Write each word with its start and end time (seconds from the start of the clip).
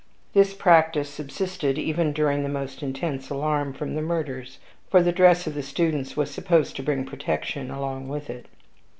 This 0.33 0.55
practice 0.55 1.07
subsisted 1.11 1.77
even 1.77 2.11
during 2.11 2.41
the 2.41 2.49
most 2.49 2.81
intense 2.81 3.29
alarm 3.29 3.71
from 3.73 3.93
the 3.93 4.01
murderers; 4.01 4.57
for 4.89 5.03
the 5.03 5.11
dress 5.11 5.45
of 5.45 5.53
the 5.53 5.61
students 5.61 6.17
was 6.17 6.31
supposed 6.31 6.75
to 6.77 6.81
bring 6.81 7.05
protection 7.05 7.69
along 7.69 8.07
with 8.07 8.27
it. 8.27 8.47